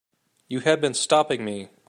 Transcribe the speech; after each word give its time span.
You 0.47 0.61
have 0.61 0.81
been 0.81 0.95
stopping 0.95 1.45
me. 1.45 1.69